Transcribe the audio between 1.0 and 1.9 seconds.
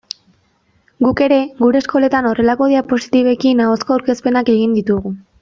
Guk ere gure